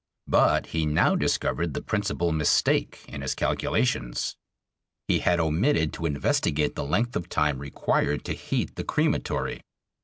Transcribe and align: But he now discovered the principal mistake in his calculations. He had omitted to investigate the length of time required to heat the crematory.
But 0.27 0.65
he 0.73 0.87
now 0.87 1.13
discovered 1.15 1.75
the 1.75 1.81
principal 1.83 2.31
mistake 2.31 3.05
in 3.07 3.21
his 3.21 3.35
calculations. 3.35 4.35
He 5.07 5.19
had 5.19 5.39
omitted 5.39 5.93
to 5.93 6.07
investigate 6.07 6.73
the 6.73 6.83
length 6.83 7.15
of 7.15 7.29
time 7.29 7.59
required 7.59 8.25
to 8.25 8.33
heat 8.33 8.77
the 8.77 8.83
crematory. 8.83 9.61